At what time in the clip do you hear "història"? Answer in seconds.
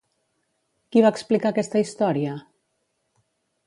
1.85-2.37